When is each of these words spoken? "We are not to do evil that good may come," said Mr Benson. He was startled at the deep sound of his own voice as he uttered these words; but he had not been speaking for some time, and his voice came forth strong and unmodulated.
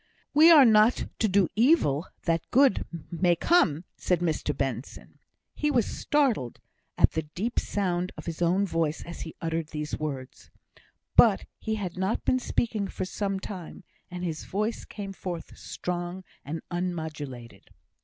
"We 0.33 0.49
are 0.49 0.65
not 0.65 1.05
to 1.19 1.27
do 1.27 1.47
evil 1.55 2.07
that 2.23 2.49
good 2.49 2.85
may 3.11 3.35
come," 3.35 3.83
said 3.97 4.19
Mr 4.19 4.57
Benson. 4.57 5.19
He 5.53 5.69
was 5.69 5.85
startled 5.85 6.57
at 6.97 7.11
the 7.11 7.21
deep 7.35 7.59
sound 7.59 8.11
of 8.17 8.25
his 8.25 8.41
own 8.41 8.65
voice 8.65 9.03
as 9.03 9.21
he 9.21 9.35
uttered 9.41 9.67
these 9.67 9.99
words; 9.99 10.49
but 11.15 11.45
he 11.59 11.75
had 11.75 11.99
not 11.99 12.25
been 12.25 12.39
speaking 12.39 12.87
for 12.87 13.05
some 13.05 13.39
time, 13.39 13.83
and 14.09 14.23
his 14.23 14.45
voice 14.45 14.85
came 14.85 15.13
forth 15.13 15.55
strong 15.55 16.23
and 16.43 16.63
unmodulated. 16.71 17.69